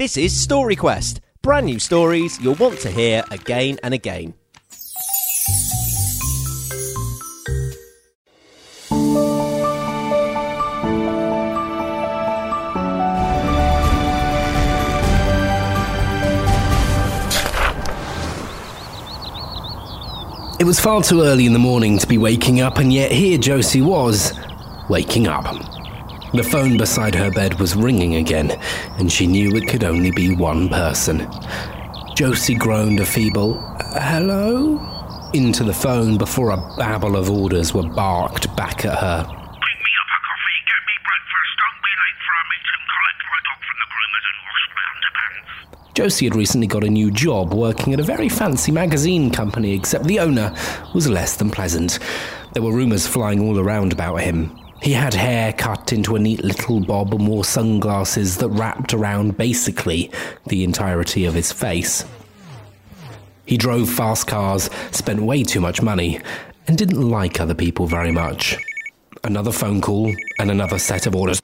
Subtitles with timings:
[0.00, 4.32] This is Story Quest, brand new stories you'll want to hear again and again.
[20.58, 23.36] It was far too early in the morning to be waking up, and yet here
[23.36, 24.32] Josie was,
[24.88, 25.79] waking up.
[26.32, 28.52] The phone beside her bed was ringing again,
[28.98, 31.28] and she knew it could only be one person.
[32.14, 33.54] Josie groaned a feeble
[33.94, 34.78] hello
[35.34, 39.24] into the phone before a babble of orders were barked back at her.
[39.24, 43.20] Bring me up a coffee, get me breakfast, don't be late for our meeting, collect
[43.26, 45.94] my dog from the groomers and wash my underpants.
[45.94, 50.04] Josie had recently got a new job working at a very fancy magazine company, except
[50.04, 50.54] the owner
[50.94, 51.98] was less than pleasant.
[52.52, 54.56] There were rumours flying all around about him.
[54.82, 59.36] He had hair cut into a neat little bob and wore sunglasses that wrapped around
[59.36, 60.10] basically
[60.46, 62.04] the entirety of his face.
[63.44, 66.20] He drove fast cars, spent way too much money,
[66.66, 68.56] and didn't like other people very much.
[69.22, 71.40] Another phone call and another set of orders.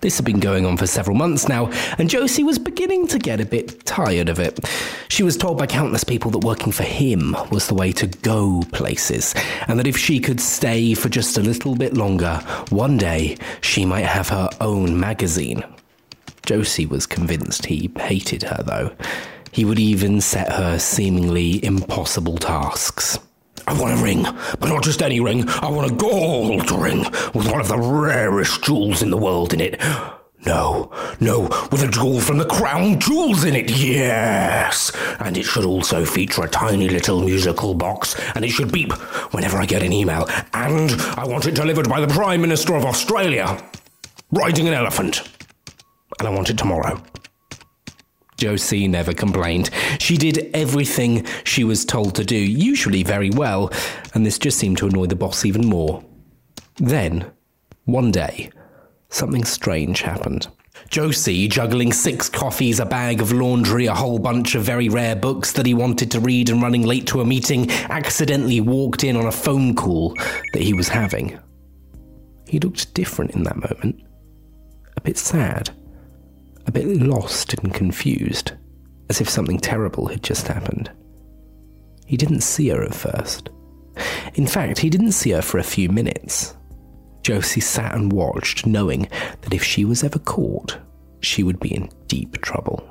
[0.00, 3.40] This had been going on for several months now, and Josie was beginning to get
[3.40, 4.58] a bit tired of it.
[5.08, 8.62] She was told by countless people that working for him was the way to go
[8.72, 9.34] places,
[9.68, 12.36] and that if she could stay for just a little bit longer,
[12.70, 15.62] one day she might have her own magazine.
[16.46, 18.92] Josie was convinced he hated her, though.
[19.52, 23.18] He would even set her seemingly impossible tasks.
[23.66, 24.22] I want a ring,
[24.58, 25.48] but not just any ring.
[25.48, 29.60] I want a gold ring with one of the rarest jewels in the world in
[29.60, 29.80] it.
[30.46, 34.90] No, no, with a jewel from the crown jewels in it, yes!
[35.18, 38.92] And it should also feature a tiny little musical box, and it should beep
[39.34, 40.26] whenever I get an email.
[40.54, 43.62] And I want it delivered by the Prime Minister of Australia,
[44.32, 45.28] riding an elephant.
[46.18, 47.02] And I want it tomorrow.
[48.40, 49.68] Josie never complained.
[49.98, 53.70] She did everything she was told to do, usually very well,
[54.14, 56.02] and this just seemed to annoy the boss even more.
[56.76, 57.30] Then,
[57.84, 58.50] one day,
[59.10, 60.48] something strange happened.
[60.88, 65.52] Josie, juggling six coffees, a bag of laundry, a whole bunch of very rare books
[65.52, 69.26] that he wanted to read, and running late to a meeting, accidentally walked in on
[69.26, 70.14] a phone call
[70.54, 71.38] that he was having.
[72.48, 74.02] He looked different in that moment,
[74.96, 75.70] a bit sad
[76.66, 78.52] a bit lost and confused,
[79.08, 80.90] as if something terrible had just happened.
[82.06, 83.50] He didn't see her at first.
[84.34, 86.56] In fact, he didn't see her for a few minutes.
[87.22, 89.08] Josie sat and watched, knowing
[89.42, 90.78] that if she was ever caught,
[91.20, 92.86] she would be in deep trouble.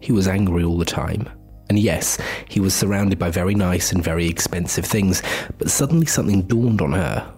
[0.00, 1.28] He was angry all the time.
[1.68, 5.22] And yes, he was surrounded by very nice and very expensive things,
[5.58, 7.34] but suddenly something dawned on her.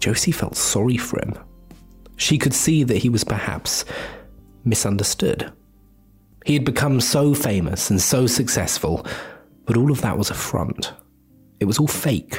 [0.00, 1.34] Josie felt sorry for him.
[2.16, 3.84] She could see that he was perhaps
[4.64, 5.52] misunderstood.
[6.44, 9.06] He had become so famous and so successful,
[9.64, 10.92] but all of that was a front.
[11.60, 12.38] It was all fake.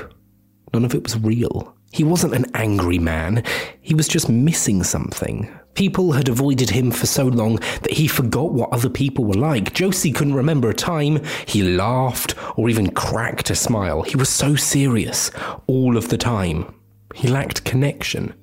[0.74, 1.74] None of it was real.
[1.92, 3.44] He wasn't an angry man,
[3.82, 5.50] he was just missing something.
[5.74, 9.74] People had avoided him for so long that he forgot what other people were like.
[9.74, 14.02] Josie couldn't remember a time he laughed or even cracked a smile.
[14.02, 15.32] He was so serious
[15.68, 16.74] all of the time.
[17.16, 18.34] He lacked connection.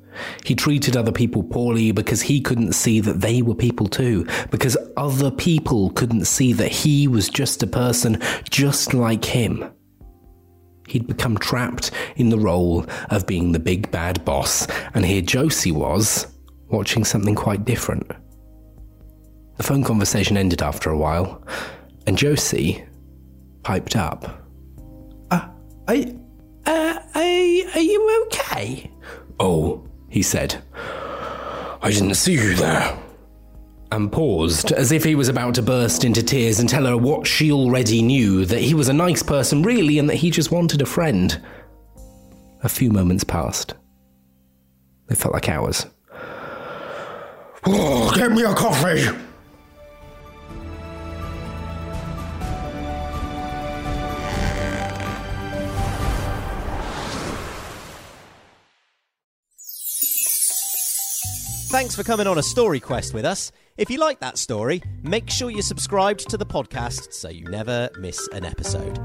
[0.45, 4.77] He treated other people poorly because he couldn't see that they were people too, because
[4.97, 8.21] other people couldn't see that he was just a person
[8.51, 9.71] just like him.
[10.89, 15.73] He'd become trapped in the role of being the big bad boss, and here Josie
[15.73, 16.27] was,
[16.69, 18.11] watching something quite different.
[19.57, 21.43] The phone conversation ended after a while,
[22.07, 22.85] and Josie
[23.63, 24.43] piped up.
[25.31, 25.49] Uh,
[25.89, 26.15] I,
[26.67, 28.91] uh, I, are you okay?
[29.41, 29.84] Oh,
[30.15, 30.63] he said.
[31.83, 32.97] I didn't see you there.
[33.91, 37.27] And paused, as if he was about to burst into tears and tell her what
[37.27, 40.83] she already knew that he was a nice person, really, and that he just wanted
[40.83, 41.43] a friend.
[42.63, 43.75] A few moments passed.
[45.09, 45.85] They felt like hours.
[47.67, 49.09] Oh, get me a coffee!
[61.75, 63.51] Thanks for coming on a story quest with us.
[63.77, 67.91] If you like that story, make sure you're subscribed to the podcast so you never
[67.99, 68.97] miss an episode.